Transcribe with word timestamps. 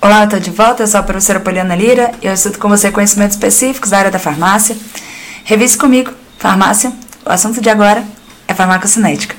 Olá, 0.00 0.20
eu 0.20 0.24
estou 0.26 0.38
de 0.38 0.50
volta, 0.52 0.84
eu 0.84 0.86
sou 0.86 1.00
a 1.00 1.02
professora 1.02 1.40
Poliana 1.40 1.74
Lira 1.74 2.12
e 2.22 2.26
eu 2.28 2.32
estudo 2.32 2.56
com 2.56 2.68
você 2.68 2.88
conhecimentos 2.92 3.34
específicos 3.34 3.90
da 3.90 3.98
área 3.98 4.12
da 4.12 4.18
farmácia. 4.20 4.76
Revise 5.42 5.76
comigo, 5.76 6.12
farmácia, 6.38 6.92
o 7.26 7.30
assunto 7.30 7.60
de 7.60 7.68
agora 7.68 8.04
é 8.46 8.54
farmacocinética. 8.54 9.34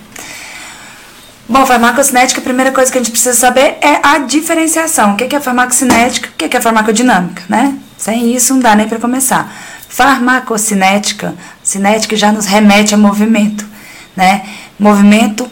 Bom, 1.48 1.66
farmacocinética, 1.66 2.42
a 2.42 2.44
primeira 2.44 2.74
coisa 2.74 2.92
que 2.92 2.98
a 2.98 3.02
gente 3.02 3.12
precisa 3.12 3.38
saber 3.38 3.78
é 3.82 4.02
a 4.04 4.18
diferenciação. 4.18 5.14
O 5.14 5.16
que 5.16 5.34
é 5.34 5.40
farmacocinética, 5.40 6.28
o 6.28 6.34
que 6.34 6.58
é 6.58 6.60
farmacodinâmica, 6.60 7.42
né? 7.48 7.78
Sem 7.98 8.36
isso 8.36 8.54
não 8.54 8.60
dá 8.60 8.76
nem 8.76 8.88
para 8.88 9.00
começar. 9.00 9.50
Farmacocinética, 9.88 11.36
cinética 11.64 12.18
já 12.18 12.34
nos 12.34 12.46
remete 12.46 12.94
a 12.94 12.98
movimento, 12.98 13.66
né? 14.14 14.46
Movimento 14.78 15.50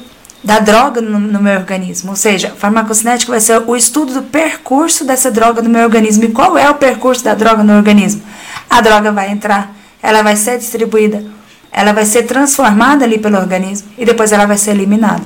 da 0.47 0.59
droga 0.59 1.01
no, 1.01 1.19
no, 1.19 1.41
meu 1.41 1.59
organismo. 1.59 2.11
Ou 2.11 2.15
seja, 2.15 2.53
farmacocinética 2.57 3.29
vai 3.29 3.41
ser 3.41 3.61
o 3.67 3.75
estudo 3.75 4.13
do 4.13 4.21
percurso 4.21 5.03
dessa 5.03 5.29
droga 5.29 5.61
no 5.61 5.69
meu 5.69 5.83
organismo. 5.83 6.23
E 6.23 6.29
qual 6.29 6.57
é 6.57 6.69
o 6.69 6.75
percurso 6.75 7.21
da 7.21 7.33
droga 7.33 7.63
no 7.65 7.75
organismo? 7.75 8.21
A 8.69 8.79
droga 8.79 9.11
vai 9.11 9.29
entrar, 9.29 9.75
ela 10.02 10.21
vai 10.21 10.38
ser 10.38 10.57
distribuída, 10.57 11.21
ela 11.69 11.91
vai 11.91 12.05
ser 12.05 12.23
transformada 12.23 13.03
ali 13.03 13.17
pelo 13.17 13.38
organismo 13.38 13.89
e 13.97 14.05
depois 14.05 14.31
ela 14.31 14.45
vai 14.45 14.55
ser 14.55 14.71
eliminada. 14.71 15.23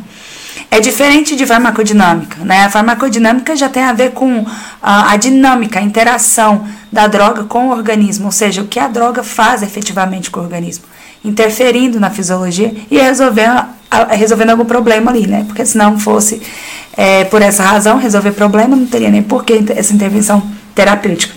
É 0.72 0.80
diferente 0.80 1.36
de 1.36 1.46
farmacodinâmica, 1.46 2.44
né? 2.44 2.66
A 2.66 2.70
farmacodinâmica 2.72 3.56
já 3.56 3.70
tem 3.70 3.84
a 3.84 3.94
ver 3.94 4.14
com 4.14 4.44
a, 4.82 5.12
a 5.12 5.18
dinâmica, 5.18 5.78
a 5.78 5.84
interação 5.84 6.68
da 6.92 7.08
droga 7.08 7.44
com 7.46 7.70
o 7.70 7.72
organismo, 7.72 8.26
ou 8.26 8.32
seja, 8.32 8.62
o 8.62 8.68
que 8.68 8.80
a 8.80 8.88
droga 8.88 9.24
faz 9.24 9.64
efetivamente 9.64 10.30
com 10.30 10.40
o 10.40 10.44
organismo, 10.44 10.86
interferindo 11.24 12.00
na 12.00 12.10
fisiologia 12.10 12.74
e 12.90 12.98
resolvendo 12.98 13.66
resolvendo 14.12 14.52
algum 14.52 14.66
problema 14.66 15.12
ali, 15.12 15.28
né? 15.28 15.44
Porque 15.46 15.66
se 15.66 15.78
não 15.78 16.00
fosse 16.00 16.42
é, 16.96 17.26
por 17.26 17.42
essa 17.42 17.64
razão 17.64 17.98
resolver 17.98 18.32
problema, 18.32 18.76
não 18.76 18.86
teria 18.86 19.10
nem 19.10 19.22
por 19.22 19.44
que 19.44 19.66
essa 19.76 19.94
intervenção 19.94 20.42
terapêutica. 20.74 21.36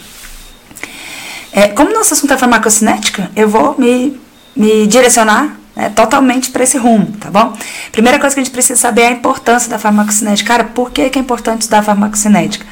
É, 1.52 1.68
como 1.68 1.92
nosso 1.92 2.14
assunto 2.14 2.32
é 2.32 2.36
farmacocinética, 2.36 3.30
eu 3.34 3.48
vou 3.48 3.74
me, 3.78 4.18
me 4.54 4.86
direcionar 4.86 5.56
né, 5.74 5.88
totalmente 5.90 6.50
para 6.50 6.64
esse 6.64 6.76
rumo, 6.76 7.06
tá 7.18 7.30
bom? 7.30 7.56
Primeira 7.92 8.18
coisa 8.18 8.34
que 8.34 8.40
a 8.40 8.44
gente 8.44 8.52
precisa 8.52 8.78
saber 8.80 9.02
é 9.02 9.08
a 9.08 9.12
importância 9.12 9.68
da 9.68 9.78
farmacocinética. 9.78 10.48
Cara, 10.48 10.64
por 10.64 10.90
que, 10.90 11.10
que 11.10 11.18
é 11.18 11.22
importante 11.22 11.62
estudar 11.62 11.82
farmacocinética? 11.82 12.64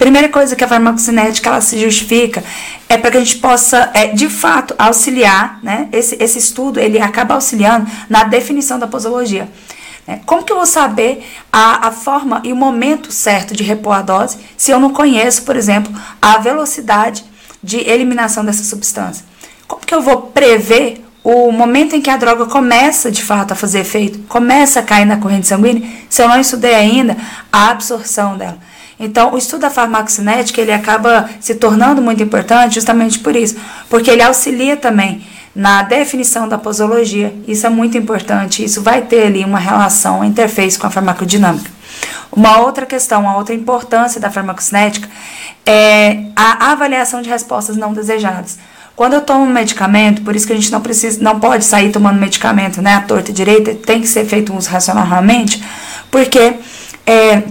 Primeira 0.00 0.30
coisa 0.30 0.56
que 0.56 0.64
a 0.64 0.66
farmacocinética 0.66 1.50
ela 1.50 1.60
se 1.60 1.78
justifica 1.78 2.42
é 2.88 2.96
para 2.96 3.10
que 3.10 3.18
a 3.18 3.20
gente 3.20 3.36
possa, 3.36 3.90
é, 3.92 4.06
de 4.06 4.30
fato, 4.30 4.74
auxiliar, 4.78 5.60
né? 5.62 5.90
Esse, 5.92 6.16
esse 6.18 6.38
estudo 6.38 6.80
ele 6.80 6.98
acaba 6.98 7.34
auxiliando 7.34 7.86
na 8.08 8.24
definição 8.24 8.78
da 8.78 8.86
posologia. 8.86 9.46
Né? 10.06 10.22
Como 10.24 10.42
que 10.42 10.50
eu 10.50 10.56
vou 10.56 10.64
saber 10.64 11.30
a, 11.52 11.88
a 11.88 11.92
forma 11.92 12.40
e 12.42 12.50
o 12.50 12.56
momento 12.56 13.12
certo 13.12 13.54
de 13.54 13.62
repor 13.62 13.92
a 13.92 14.00
dose 14.00 14.38
se 14.56 14.70
eu 14.70 14.80
não 14.80 14.88
conheço, 14.90 15.42
por 15.42 15.54
exemplo, 15.54 15.92
a 16.20 16.38
velocidade 16.38 17.22
de 17.62 17.76
eliminação 17.86 18.42
dessa 18.42 18.64
substância? 18.64 19.22
Como 19.68 19.84
que 19.84 19.94
eu 19.94 20.00
vou 20.00 20.22
prever 20.22 21.04
o 21.22 21.52
momento 21.52 21.94
em 21.94 22.00
que 22.00 22.08
a 22.08 22.16
droga 22.16 22.46
começa 22.46 23.10
de 23.10 23.22
fato 23.22 23.52
a 23.52 23.54
fazer 23.54 23.80
efeito, 23.80 24.20
começa 24.20 24.80
a 24.80 24.82
cair 24.82 25.04
na 25.04 25.18
corrente 25.18 25.46
sanguínea, 25.46 25.86
se 26.08 26.22
eu 26.22 26.28
não 26.28 26.40
estudei 26.40 26.74
ainda 26.74 27.18
a 27.52 27.68
absorção 27.68 28.38
dela? 28.38 28.69
Então, 29.00 29.32
o 29.32 29.38
estudo 29.38 29.62
da 29.62 29.70
farmacocinética, 29.70 30.60
ele 30.60 30.72
acaba 30.72 31.28
se 31.40 31.54
tornando 31.54 32.02
muito 32.02 32.22
importante 32.22 32.74
justamente 32.74 33.18
por 33.18 33.34
isso, 33.34 33.56
porque 33.88 34.10
ele 34.10 34.22
auxilia 34.22 34.76
também 34.76 35.26
na 35.56 35.82
definição 35.82 36.46
da 36.46 36.58
posologia. 36.58 37.34
Isso 37.48 37.66
é 37.66 37.70
muito 37.70 37.96
importante, 37.96 38.62
isso 38.62 38.82
vai 38.82 39.00
ter 39.00 39.22
ali 39.26 39.42
uma 39.42 39.58
relação, 39.58 40.16
uma 40.16 40.26
interface 40.26 40.78
com 40.78 40.86
a 40.86 40.90
farmacodinâmica. 40.90 41.70
Uma 42.30 42.60
outra 42.60 42.84
questão, 42.84 43.22
uma 43.22 43.36
outra 43.38 43.54
importância 43.54 44.20
da 44.20 44.30
farmacocinética 44.30 45.08
é 45.64 46.24
a 46.36 46.70
avaliação 46.70 47.22
de 47.22 47.30
respostas 47.30 47.78
não 47.78 47.94
desejadas. 47.94 48.58
Quando 48.94 49.14
eu 49.14 49.22
tomo 49.22 49.44
um 49.44 49.50
medicamento, 49.50 50.20
por 50.20 50.36
isso 50.36 50.46
que 50.46 50.52
a 50.52 50.56
gente 50.56 50.70
não 50.70 50.82
precisa, 50.82 51.22
não 51.22 51.40
pode 51.40 51.64
sair 51.64 51.90
tomando 51.90 52.20
medicamento, 52.20 52.82
né, 52.82 52.96
à 52.96 53.00
torta 53.00 53.30
e 53.30 53.34
direita, 53.34 53.74
tem 53.74 53.98
que 54.02 54.06
ser 54.06 54.26
feito 54.26 54.52
um 54.52 54.58
uso 54.58 54.68
racionalmente, 54.68 55.64
porque 56.10 56.56
é, 57.06 57.42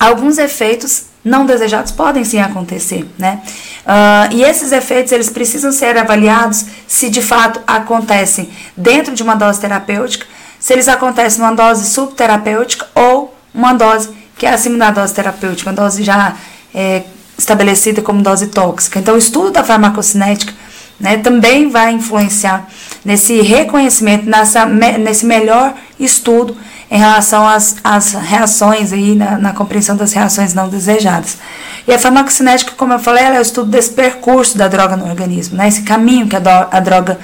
alguns 0.00 0.38
efeitos 0.38 1.04
não 1.22 1.44
desejados 1.44 1.92
podem 1.92 2.24
sim 2.24 2.40
acontecer, 2.40 3.06
né? 3.18 3.42
Uh, 3.84 4.34
e 4.34 4.42
esses 4.42 4.72
efeitos 4.72 5.12
eles 5.12 5.28
precisam 5.28 5.70
ser 5.70 5.96
avaliados 5.98 6.64
se 6.86 7.10
de 7.10 7.20
fato 7.20 7.60
acontecem 7.66 8.48
dentro 8.74 9.14
de 9.14 9.22
uma 9.22 9.34
dose 9.34 9.60
terapêutica, 9.60 10.26
se 10.58 10.72
eles 10.72 10.88
acontecem 10.88 11.40
numa 11.40 11.54
dose 11.54 11.90
subterapêutica 11.90 12.86
ou 12.94 13.34
uma 13.54 13.74
dose 13.74 14.10
que 14.38 14.46
é 14.46 14.50
acima 14.50 14.78
da 14.78 14.90
dose 14.90 15.12
terapêutica, 15.12 15.68
uma 15.68 15.76
dose 15.76 16.02
já 16.02 16.34
é, 16.74 17.02
estabelecida 17.36 18.00
como 18.00 18.22
dose 18.22 18.46
tóxica. 18.46 18.98
Então, 18.98 19.14
o 19.14 19.18
estudo 19.18 19.50
da 19.50 19.62
farmacocinética 19.62 20.54
né, 20.98 21.18
também 21.18 21.68
vai 21.68 21.92
influenciar 21.92 22.66
nesse 23.04 23.40
reconhecimento, 23.42 24.28
nessa, 24.28 24.64
nesse 24.64 25.26
melhor 25.26 25.74
estudo 25.98 26.56
em 26.90 26.98
relação 26.98 27.46
às, 27.46 27.76
às 27.84 28.12
reações 28.12 28.92
aí, 28.92 29.14
na, 29.14 29.38
na, 29.38 29.52
compreensão 29.52 29.96
das 29.96 30.12
reações 30.12 30.52
não 30.52 30.68
desejadas. 30.68 31.38
E 31.86 31.92
a 31.92 31.98
farmacocinética, 31.98 32.72
como 32.76 32.92
eu 32.92 32.98
falei, 32.98 33.24
é 33.24 33.38
o 33.38 33.42
estudo 33.42 33.70
desse 33.70 33.90
percurso 33.90 34.58
da 34.58 34.66
droga 34.66 34.96
no 34.96 35.08
organismo, 35.08 35.56
né, 35.56 35.68
esse 35.68 35.82
caminho 35.82 36.26
que 36.26 36.34
a, 36.34 36.40
do, 36.40 36.48
a 36.48 36.80
droga 36.80 37.18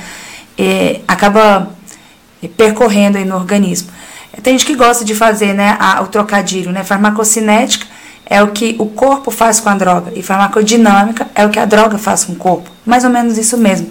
eh, 0.57 1.01
acaba 1.09 1.71
eh, 2.43 2.49
percorrendo 2.49 3.19
aí 3.19 3.25
no 3.25 3.35
organismo. 3.35 3.89
Tem 4.43 4.57
gente 4.57 4.67
que 4.67 4.77
gosta 4.77 5.05
de 5.05 5.15
fazer 5.15 5.53
né, 5.53 5.77
a, 5.81 6.01
o 6.01 6.07
trocadilho, 6.07 6.71
né, 6.71 6.85
farmacocinética 6.85 7.87
é 8.29 8.43
o 8.43 8.49
que 8.49 8.75
o 8.79 8.87
corpo 8.87 9.31
faz 9.31 9.61
com 9.61 9.69
a 9.69 9.75
droga 9.75 10.13
e 10.15 10.23
farmacodinâmica 10.23 11.29
é 11.33 11.47
o 11.47 11.51
que 11.51 11.61
a 11.61 11.65
droga 11.65 11.97
faz 11.97 12.25
com 12.25 12.33
o 12.33 12.37
corpo. 12.37 12.69
Mais 12.85 13.05
ou 13.05 13.11
menos 13.11 13.39
isso 13.39 13.57
mesmo. 13.57 13.89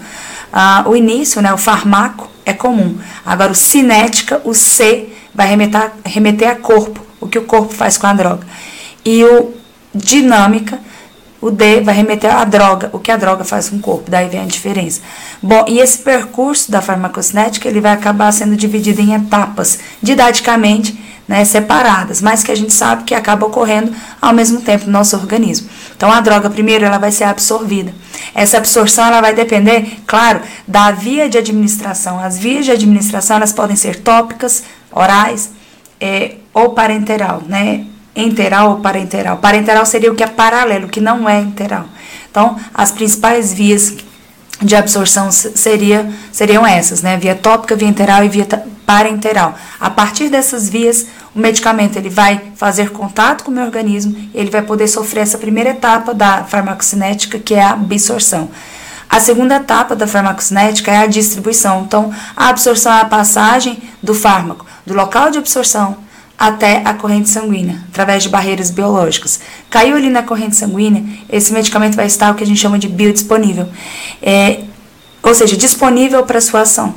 Ah, 0.52 0.84
o 0.86 0.94
início, 0.94 1.40
né, 1.40 1.52
o 1.54 1.58
farmaco, 1.58 2.30
é 2.44 2.52
comum. 2.52 2.98
Agora, 3.24 3.50
o 3.50 3.54
cinética, 3.54 4.40
o 4.44 4.54
C, 4.54 5.08
vai 5.36 5.46
remeter, 5.46 5.92
remeter 6.04 6.50
a 6.50 6.56
corpo, 6.56 7.00
o 7.20 7.28
que 7.28 7.38
o 7.38 7.44
corpo 7.44 7.72
faz 7.72 7.98
com 7.98 8.06
a 8.06 8.12
droga. 8.12 8.46
E 9.04 9.22
o 9.22 9.54
dinâmica, 9.94 10.80
o 11.40 11.50
D 11.50 11.80
vai 11.80 11.94
remeter 11.94 12.34
à 12.34 12.44
droga, 12.44 12.90
o 12.92 12.98
que 12.98 13.10
a 13.10 13.16
droga 13.16 13.44
faz 13.44 13.68
com 13.68 13.76
o 13.76 13.80
corpo, 13.80 14.10
daí 14.10 14.28
vem 14.28 14.40
a 14.40 14.46
diferença. 14.46 15.02
Bom, 15.42 15.64
e 15.68 15.78
esse 15.78 15.98
percurso 15.98 16.70
da 16.72 16.80
farmacocinética, 16.80 17.68
ele 17.68 17.80
vai 17.80 17.92
acabar 17.92 18.32
sendo 18.32 18.56
dividido 18.56 19.00
em 19.00 19.14
etapas, 19.14 19.78
didaticamente, 20.02 20.98
né, 21.28 21.44
separadas, 21.44 22.20
mas 22.20 22.44
que 22.44 22.52
a 22.52 22.54
gente 22.54 22.72
sabe 22.72 23.02
que 23.04 23.14
acaba 23.14 23.46
ocorrendo 23.46 23.92
ao 24.20 24.32
mesmo 24.32 24.60
tempo 24.60 24.86
no 24.86 24.92
nosso 24.92 25.16
organismo. 25.16 25.68
Então 25.96 26.10
a 26.10 26.20
droga 26.20 26.48
primeiro 26.48 26.84
ela 26.84 26.98
vai 26.98 27.10
ser 27.10 27.24
absorvida. 27.24 27.92
Essa 28.34 28.58
absorção 28.58 29.06
ela 29.06 29.20
vai 29.20 29.34
depender, 29.34 29.98
claro, 30.06 30.40
da 30.68 30.92
via 30.92 31.28
de 31.28 31.36
administração. 31.36 32.20
As 32.20 32.38
vias 32.38 32.64
de 32.64 32.70
administração 32.70 33.36
elas 33.36 33.52
podem 33.52 33.76
ser 33.76 34.00
tópicas, 34.00 34.62
orais 34.96 35.50
é, 36.00 36.36
ou 36.52 36.70
parenteral, 36.70 37.42
né? 37.46 37.84
Enteral 38.14 38.70
ou 38.70 38.76
parenteral. 38.76 39.36
Parenteral 39.36 39.84
seria 39.84 40.10
o 40.10 40.14
que 40.14 40.24
é 40.24 40.26
paralelo, 40.26 40.88
que 40.88 41.00
não 41.00 41.28
é 41.28 41.38
interal. 41.40 41.84
Então, 42.30 42.56
as 42.72 42.90
principais 42.90 43.52
vias 43.52 43.94
de 44.60 44.74
absorção 44.74 45.30
seria, 45.30 46.10
seriam 46.32 46.66
essas, 46.66 47.02
né? 47.02 47.18
Via 47.18 47.34
tópica, 47.34 47.76
via 47.76 47.88
enteral 47.88 48.24
e 48.24 48.28
via 48.28 48.46
parenteral. 48.86 49.54
A 49.78 49.90
partir 49.90 50.30
dessas 50.30 50.68
vias, 50.68 51.06
o 51.34 51.38
medicamento 51.38 51.98
ele 51.98 52.08
vai 52.08 52.40
fazer 52.56 52.90
contato 52.90 53.44
com 53.44 53.50
o 53.50 53.54
meu 53.54 53.64
organismo 53.64 54.16
ele 54.32 54.50
vai 54.50 54.62
poder 54.62 54.88
sofrer 54.88 55.20
essa 55.20 55.36
primeira 55.36 55.70
etapa 55.70 56.14
da 56.14 56.44
farmacocinética, 56.44 57.38
que 57.38 57.54
é 57.54 57.62
a 57.62 57.72
absorção. 57.72 58.48
A 59.08 59.20
segunda 59.20 59.56
etapa 59.56 59.94
da 59.94 60.06
farmacocinética 60.06 60.90
é 60.90 60.98
a 60.98 61.06
distribuição. 61.06 61.82
Então, 61.86 62.12
a 62.34 62.48
absorção 62.48 62.92
é 62.92 63.00
a 63.00 63.04
passagem 63.04 63.78
do 64.02 64.14
fármaco 64.14 64.65
do 64.86 64.94
local 64.94 65.30
de 65.30 65.38
absorção 65.38 65.98
até 66.38 66.82
a 66.84 66.92
corrente 66.92 67.28
sanguínea, 67.28 67.80
através 67.88 68.22
de 68.22 68.28
barreiras 68.28 68.70
biológicas. 68.70 69.40
Caiu 69.70 69.96
ali 69.96 70.10
na 70.10 70.22
corrente 70.22 70.54
sanguínea, 70.54 71.02
esse 71.30 71.52
medicamento 71.52 71.96
vai 71.96 72.06
estar 72.06 72.30
o 72.30 72.34
que 72.34 72.44
a 72.44 72.46
gente 72.46 72.60
chama 72.60 72.78
de 72.78 72.88
biodisponível, 72.88 73.68
é, 74.22 74.60
ou 75.22 75.34
seja, 75.34 75.56
disponível 75.56 76.22
para 76.24 76.40
sua 76.40 76.60
ação. 76.60 76.94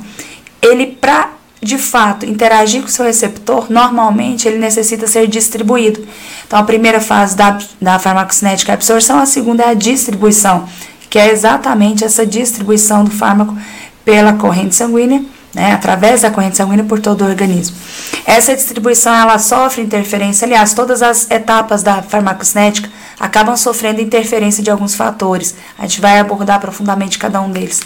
Ele, 0.62 0.86
para 0.86 1.30
de 1.62 1.76
fato 1.76 2.24
interagir 2.24 2.80
com 2.80 2.88
o 2.88 2.90
seu 2.90 3.04
receptor, 3.04 3.70
normalmente 3.70 4.48
ele 4.48 4.58
necessita 4.58 5.06
ser 5.06 5.26
distribuído. 5.26 6.06
Então, 6.46 6.58
a 6.58 6.62
primeira 6.62 7.00
fase 7.00 7.36
da, 7.36 7.58
da 7.80 7.98
farmacocinética 7.98 8.72
é 8.72 8.74
a 8.74 8.76
absorção, 8.76 9.18
a 9.18 9.26
segunda 9.26 9.64
é 9.64 9.68
a 9.70 9.74
distribuição, 9.74 10.66
que 11.10 11.18
é 11.18 11.30
exatamente 11.30 12.04
essa 12.04 12.24
distribuição 12.24 13.04
do 13.04 13.10
fármaco 13.10 13.56
pela 14.04 14.34
corrente 14.34 14.74
sanguínea 14.74 15.22
né, 15.54 15.72
através 15.72 16.22
da 16.22 16.30
corrente 16.30 16.56
sanguínea 16.56 16.84
por 16.84 17.00
todo 17.00 17.22
o 17.22 17.28
organismo. 17.28 17.76
Essa 18.24 18.54
distribuição 18.54 19.14
ela 19.14 19.38
sofre 19.38 19.82
interferência, 19.82 20.44
aliás, 20.44 20.74
todas 20.74 21.02
as 21.02 21.30
etapas 21.30 21.82
da 21.82 22.02
farmacocinética 22.02 22.88
acabam 23.18 23.56
sofrendo 23.56 24.00
interferência 24.00 24.62
de 24.62 24.70
alguns 24.70 24.94
fatores. 24.94 25.54
A 25.78 25.82
gente 25.82 26.00
vai 26.00 26.18
abordar 26.18 26.58
profundamente 26.60 27.18
cada 27.18 27.40
um 27.40 27.50
deles. 27.50 27.82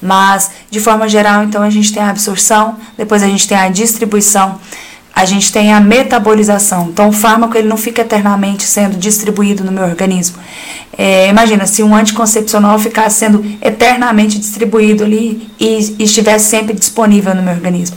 Mas, 0.00 0.50
de 0.70 0.80
forma 0.80 1.08
geral, 1.08 1.42
então 1.42 1.62
a 1.62 1.68
gente 1.68 1.92
tem 1.92 2.02
a 2.02 2.08
absorção, 2.08 2.78
depois 2.96 3.22
a 3.22 3.26
gente 3.26 3.46
tem 3.46 3.58
a 3.58 3.68
distribuição, 3.68 4.58
a 5.18 5.24
gente 5.24 5.50
tem 5.50 5.72
a 5.72 5.80
metabolização. 5.80 6.90
Então, 6.92 7.08
o 7.08 7.12
fármaco 7.12 7.58
ele 7.58 7.66
não 7.66 7.76
fica 7.76 8.02
eternamente 8.02 8.62
sendo 8.62 8.96
distribuído 8.96 9.64
no 9.64 9.72
meu 9.72 9.82
organismo. 9.82 10.38
É, 10.96 11.28
imagina 11.28 11.66
se 11.66 11.82
um 11.82 11.92
anticoncepcional 11.92 12.78
ficasse 12.78 13.18
sendo 13.18 13.44
eternamente 13.60 14.38
distribuído 14.38 15.02
ali 15.02 15.50
e, 15.58 15.96
e 15.98 16.04
estivesse 16.04 16.48
sempre 16.48 16.72
disponível 16.72 17.34
no 17.34 17.42
meu 17.42 17.52
organismo. 17.52 17.96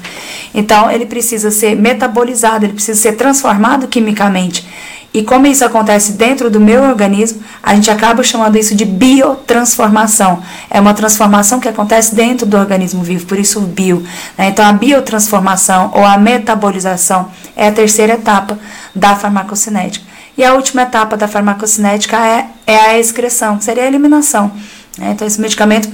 Então, 0.52 0.90
ele 0.90 1.06
precisa 1.06 1.52
ser 1.52 1.76
metabolizado, 1.76 2.66
ele 2.66 2.74
precisa 2.74 3.00
ser 3.00 3.12
transformado 3.12 3.88
quimicamente. 3.88 4.66
E 5.14 5.24
como 5.24 5.46
isso 5.46 5.66
acontece 5.66 6.14
dentro 6.14 6.50
do 6.50 6.60
meu 6.60 6.84
organismo, 6.84 7.44
a 7.62 7.76
gente 7.76 7.92
acaba 7.92 8.24
chamando 8.24 8.56
isso 8.58 8.74
de 8.74 8.86
biotransformação. 8.86 10.42
É 10.70 10.80
uma 10.80 10.94
transformação 10.94 11.60
que 11.60 11.68
acontece 11.68 12.16
dentro 12.16 12.46
do 12.46 12.56
organismo 12.56 13.04
vivo, 13.04 13.26
por 13.26 13.38
isso 13.38 13.60
o 13.60 13.64
bio. 13.64 14.06
Né? 14.38 14.48
Então, 14.48 14.66
a 14.66 14.72
biotransformação 14.72 15.92
ou 15.94 16.06
a 16.06 16.18
metabolização 16.18 17.30
é 17.58 17.68
a 17.68 17.72
terceira 17.74 18.14
etapa 18.14 18.58
da 18.96 19.14
farmacocinética. 19.16 20.06
E 20.38 20.46
a 20.46 20.54
última 20.54 20.84
etapa 20.84 21.18
da 21.18 21.28
farmacocinética 21.28 22.18
é, 22.18 22.48
é 22.66 22.78
a 22.78 22.98
excreção, 22.98 23.58
que 23.58 23.66
seria 23.66 23.84
a 23.84 23.88
eliminação. 23.88 24.50
Né? 24.98 25.12
Então, 25.12 25.28
esse 25.28 25.42
medicamento 25.42 25.90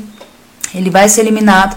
ele 0.75 0.91
vai 0.91 1.09
ser 1.09 1.21
eliminado 1.21 1.75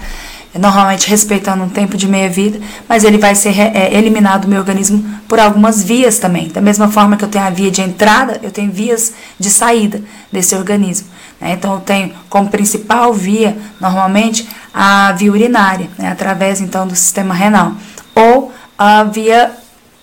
normalmente 0.58 1.08
respeitando 1.08 1.62
um 1.62 1.68
tempo 1.68 1.96
de 1.96 2.08
meia-vida, 2.08 2.60
mas 2.88 3.04
ele 3.04 3.18
vai 3.18 3.34
ser 3.34 3.58
é, 3.58 3.94
eliminado 3.94 4.42
do 4.42 4.48
meu 4.48 4.58
organismo 4.58 5.04
por 5.28 5.38
algumas 5.38 5.82
vias 5.82 6.18
também. 6.18 6.48
Da 6.48 6.60
mesma 6.60 6.88
forma 6.88 7.16
que 7.16 7.24
eu 7.24 7.28
tenho 7.28 7.44
a 7.44 7.50
via 7.50 7.70
de 7.70 7.80
entrada, 7.80 8.40
eu 8.42 8.50
tenho 8.50 8.72
vias 8.72 9.12
de 9.38 9.48
saída 9.48 10.02
desse 10.32 10.54
organismo. 10.54 11.08
Né? 11.40 11.52
Então, 11.52 11.74
eu 11.74 11.80
tenho 11.80 12.12
como 12.28 12.48
principal 12.48 13.14
via, 13.14 13.56
normalmente, 13.80 14.48
a 14.74 15.12
via 15.12 15.30
urinária, 15.30 15.88
né? 15.96 16.10
através 16.10 16.60
então 16.60 16.86
do 16.86 16.96
sistema 16.96 17.32
renal, 17.32 17.72
ou 18.14 18.52
a 18.76 19.04
via 19.04 19.52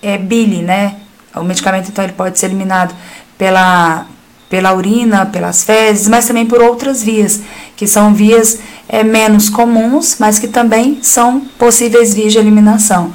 é, 0.01 0.17
bile, 0.17 0.61
né? 0.61 0.95
O 1.35 1.43
medicamento, 1.43 1.89
então, 1.89 2.03
ele 2.03 2.13
pode 2.13 2.39
ser 2.39 2.47
eliminado 2.47 2.95
pela, 3.37 4.05
pela 4.49 4.73
urina, 4.73 5.25
pelas 5.25 5.63
fezes, 5.63 6.07
mas 6.07 6.25
também 6.25 6.45
por 6.45 6.61
outras 6.61 7.03
vias, 7.03 7.41
que 7.77 7.87
são 7.87 8.13
vias 8.13 8.59
é, 8.89 9.03
menos 9.03 9.49
comuns, 9.49 10.17
mas 10.19 10.39
que 10.39 10.47
também 10.47 10.99
são 11.01 11.39
possíveis 11.59 12.13
vias 12.13 12.33
de 12.33 12.39
eliminação. 12.39 13.13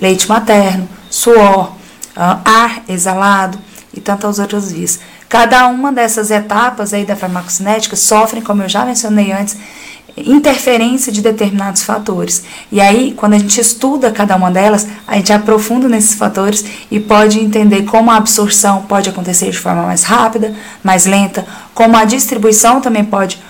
Leite 0.00 0.28
materno, 0.28 0.88
suor, 1.10 1.72
ah, 2.14 2.40
ar 2.44 2.82
exalado 2.88 3.58
e 3.92 4.00
tantas 4.00 4.38
outras 4.38 4.70
vias. 4.70 5.00
Cada 5.28 5.66
uma 5.66 5.90
dessas 5.90 6.30
etapas 6.30 6.92
aí 6.92 7.06
da 7.06 7.16
farmacocinética 7.16 7.96
sofrem, 7.96 8.42
como 8.42 8.62
eu 8.62 8.68
já 8.68 8.84
mencionei 8.84 9.32
antes, 9.32 9.56
interferência 10.14 11.10
de 11.10 11.22
determinados 11.22 11.82
fatores. 11.82 12.44
E 12.70 12.82
aí, 12.82 13.14
quando 13.16 13.32
a 13.32 13.38
gente 13.38 13.58
estuda 13.58 14.10
cada 14.10 14.36
uma 14.36 14.50
delas, 14.50 14.86
a 15.06 15.16
gente 15.16 15.32
aprofunda 15.32 15.88
nesses 15.88 16.14
fatores 16.14 16.62
e 16.90 17.00
pode 17.00 17.40
entender 17.40 17.84
como 17.84 18.10
a 18.10 18.16
absorção 18.16 18.82
pode 18.82 19.08
acontecer 19.08 19.50
de 19.50 19.58
forma 19.58 19.84
mais 19.84 20.02
rápida, 20.02 20.54
mais 20.84 21.06
lenta, 21.06 21.46
como 21.72 21.96
a 21.96 22.04
distribuição 22.04 22.82
também 22.82 23.04
pode 23.04 23.40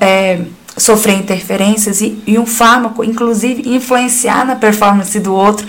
é, 0.00 0.40
sofrer 0.76 1.14
interferências 1.14 2.00
e, 2.00 2.22
e, 2.26 2.38
um 2.38 2.44
fármaco, 2.44 3.02
inclusive, 3.02 3.74
influenciar 3.74 4.44
na 4.44 4.56
performance 4.56 5.18
do 5.18 5.34
outro. 5.34 5.66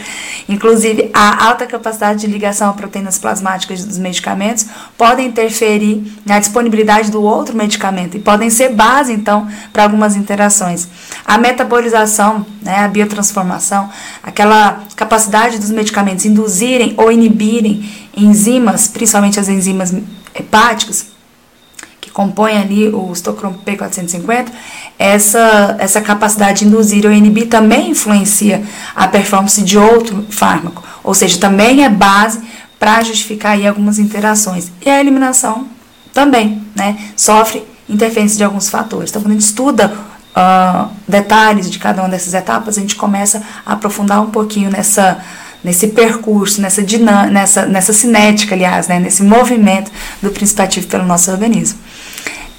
Inclusive, 0.50 1.10
a 1.14 1.46
alta 1.46 1.66
capacidade 1.66 2.22
de 2.22 2.28
ligação 2.28 2.70
a 2.70 2.74
proteínas 2.74 3.18
plasmáticas 3.18 3.84
dos 3.86 3.98
medicamentos 3.98 4.66
podem 4.98 5.28
interferir 5.28 6.04
na 6.26 6.40
disponibilidade 6.40 7.10
do 7.10 7.22
outro 7.22 7.56
medicamento 7.56 8.18
e 8.18 8.20
podem 8.20 8.50
ser 8.50 8.70
base, 8.70 9.14
então, 9.14 9.48
para 9.72 9.84
algumas 9.84 10.16
interações. 10.16 10.88
A 11.26 11.38
metabolização, 11.38 12.46
né, 12.62 12.80
a 12.80 12.88
biotransformação, 12.88 13.90
aquela 14.22 14.84
capacidade 14.96 15.58
dos 15.58 15.72
medicamentos 15.72 16.26
induzirem 16.26 16.94
ou 16.98 17.12
inibirem 17.12 17.90
enzimas, 18.16 18.88
principalmente 18.88 19.40
as 19.40 19.48
enzimas 19.48 19.94
hepáticas, 20.34 21.17
compõe 22.18 22.58
ali 22.58 22.90
o 22.90 23.14
Stockholm 23.14 23.54
P450, 23.64 24.48
essa, 24.98 25.76
essa 25.78 26.02
capacidade 26.02 26.62
de 26.62 26.66
induzir 26.66 27.06
ou 27.06 27.12
inibir 27.12 27.48
também 27.48 27.92
influencia 27.92 28.64
a 28.96 29.08
performance 29.08 29.62
de 29.62 29.78
outro 29.78 30.26
fármaco, 30.28 30.84
ou 31.04 31.14
seja, 31.14 31.38
também 31.38 31.86
é 31.86 31.90
base 31.90 32.42
para 32.80 33.04
justificar 33.04 33.52
aí 33.52 33.68
algumas 33.68 34.00
interações. 34.00 34.72
E 34.84 34.90
a 34.90 35.00
eliminação 35.00 35.68
também, 36.12 36.64
né, 36.76 36.98
sofre 37.16 37.64
interferência 37.88 38.36
de 38.36 38.44
alguns 38.44 38.68
fatores. 38.68 39.12
Então, 39.12 39.22
quando 39.22 39.34
a 39.34 39.36
gente 39.36 39.46
estuda 39.46 39.94
uh, 40.36 40.90
detalhes 41.08 41.70
de 41.70 41.78
cada 41.78 42.02
uma 42.02 42.10
dessas 42.10 42.34
etapas, 42.34 42.80
a 42.80 42.82
gente 42.82 42.96
começa 42.96 43.44
a 43.64 43.74
aprofundar 43.74 44.24
um 44.24 44.32
pouquinho 44.32 44.72
nessa 44.72 45.24
nesse 45.64 45.88
percurso, 45.88 46.62
nessa 46.62 46.82
nessa, 47.30 47.66
nessa 47.66 47.92
cinética, 47.92 48.56
aliás, 48.56 48.88
né, 48.88 49.00
nesse 49.00 49.22
movimento 49.22 49.92
do 50.22 50.30
princípio 50.30 50.64
ativo 50.64 50.88
pelo 50.88 51.06
nosso 51.06 51.30
organismo. 51.30 51.80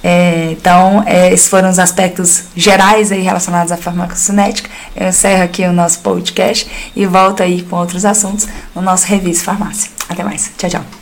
É, 0.03 0.53
então, 0.53 1.03
é, 1.07 1.33
esses 1.33 1.49
foram 1.49 1.69
os 1.69 1.79
aspectos 1.79 2.45
gerais 2.55 3.11
aí 3.11 3.23
relacionados 3.23 3.73
à 3.73 3.77
farmacocinética. 3.77 4.71
Eu 4.95 5.09
encerro 5.09 5.43
aqui 5.43 5.65
o 5.65 5.73
nosso 5.73 6.01
podcast 6.01 6.71
e 6.95 7.07
volto 7.07 7.43
aí 7.43 7.63
com 7.63 7.77
outros 7.77 8.05
assuntos 8.05 8.47
no 8.75 8.83
nosso 8.83 9.07
Revista 9.07 9.45
Farmácia. 9.45 9.91
Até 10.09 10.23
mais. 10.23 10.51
Tchau, 10.57 10.71
tchau. 10.71 10.98